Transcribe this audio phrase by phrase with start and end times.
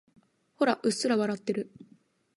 [0.55, 1.69] ほら、うっすら笑ってる。